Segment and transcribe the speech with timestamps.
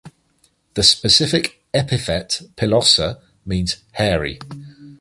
[0.73, 4.39] The specific epithet ("pilosa") means "hairy".